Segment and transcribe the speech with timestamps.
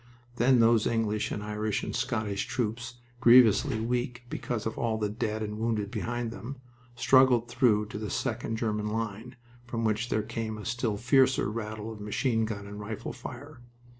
[0.37, 5.43] Then those English and Irish and Scottish troops, grievously weak because of all the dead
[5.43, 6.55] and wounded behind them,
[6.95, 9.35] struggled through to the second German line,
[9.67, 13.61] from which there came a still fiercer rattle of machine gun and rifle fire.